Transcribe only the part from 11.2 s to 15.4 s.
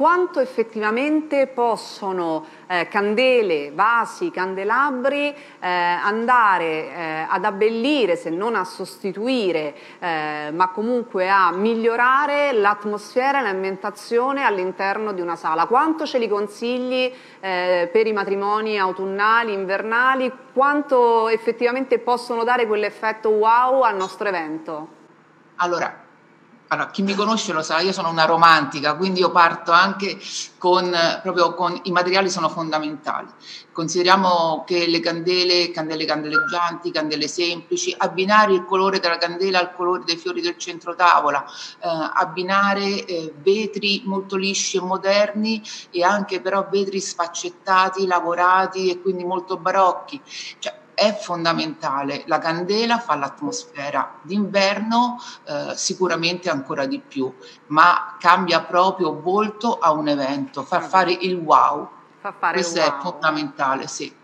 a migliorare l'atmosfera e l'ambientazione all'interno di una